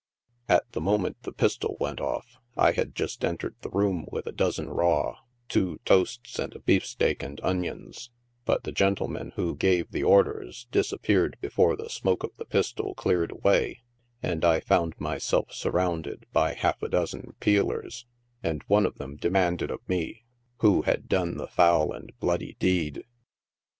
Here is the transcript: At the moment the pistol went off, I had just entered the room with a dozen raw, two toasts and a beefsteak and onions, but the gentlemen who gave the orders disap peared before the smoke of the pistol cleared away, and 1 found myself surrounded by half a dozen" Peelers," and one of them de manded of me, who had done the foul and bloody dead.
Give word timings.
At 0.49 0.63
the 0.71 0.81
moment 0.81 1.17
the 1.21 1.31
pistol 1.31 1.77
went 1.79 2.01
off, 2.01 2.39
I 2.57 2.71
had 2.71 2.95
just 2.95 3.23
entered 3.23 3.53
the 3.61 3.69
room 3.69 4.07
with 4.11 4.25
a 4.25 4.31
dozen 4.31 4.67
raw, 4.67 5.19
two 5.47 5.79
toasts 5.85 6.39
and 6.39 6.55
a 6.55 6.59
beefsteak 6.59 7.21
and 7.21 7.39
onions, 7.43 8.09
but 8.43 8.63
the 8.63 8.71
gentlemen 8.71 9.31
who 9.35 9.55
gave 9.55 9.91
the 9.91 10.01
orders 10.03 10.65
disap 10.71 11.03
peared 11.03 11.37
before 11.39 11.75
the 11.75 11.87
smoke 11.87 12.23
of 12.23 12.31
the 12.37 12.45
pistol 12.45 12.95
cleared 12.95 13.29
away, 13.31 13.81
and 14.23 14.41
1 14.41 14.61
found 14.61 14.99
myself 14.99 15.51
surrounded 15.53 16.25
by 16.33 16.53
half 16.55 16.81
a 16.81 16.89
dozen" 16.89 17.35
Peelers," 17.39 18.07
and 18.41 18.63
one 18.65 18.87
of 18.87 18.95
them 18.95 19.17
de 19.17 19.29
manded 19.29 19.69
of 19.71 19.87
me, 19.87 20.23
who 20.61 20.81
had 20.81 21.07
done 21.09 21.37
the 21.37 21.45
foul 21.47 21.91
and 21.93 22.11
bloody 22.19 22.57
dead. 22.59 23.03